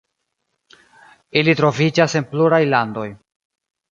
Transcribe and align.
Ili 1.41 1.53
troviĝas 1.59 2.17
en 2.21 2.27
pluraj 2.33 2.61
landoj. 2.73 3.07